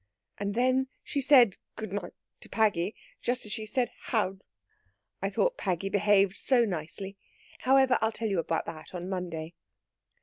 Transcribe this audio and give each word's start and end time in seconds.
And 0.39 0.55
then 0.55 0.87
she 1.03 1.21
said 1.21 1.57
goodn 1.75 1.99
to 2.39 2.49
Paggy 2.49 2.95
just 3.21 3.45
as 3.45 3.51
she 3.51 3.61
had 3.65 3.69
said 3.69 3.91
howd. 4.05 4.43
I 5.21 5.29
thought 5.29 5.59
Paggy 5.59 5.89
behaved 5.91 6.37
so 6.37 6.65
nicely. 6.65 7.17
However, 7.59 7.99
I'll 8.01 8.11
tell 8.11 8.27
you 8.27 8.37
all 8.37 8.41
about 8.43 8.65
that 8.65 8.95
on 8.95 9.07
Monday. 9.09 9.53